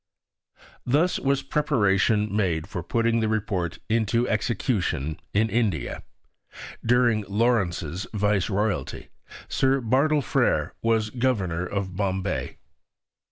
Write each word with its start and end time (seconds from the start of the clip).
Thus 0.83 1.19
was 1.19 1.43
preparation 1.43 2.35
made 2.35 2.65
for 2.65 2.81
putting 2.81 3.19
the 3.19 3.27
Report 3.29 3.77
into 3.87 4.27
execution 4.27 5.19
in 5.31 5.47
India. 5.47 6.01
During 6.83 7.23
Lawrence's 7.27 8.07
Viceroyalty, 8.11 9.09
Sir 9.47 9.79
Bartle 9.79 10.23
Frere 10.23 10.73
was 10.81 11.11
governor 11.11 11.67
of 11.67 11.95
Bombay. 11.95 12.57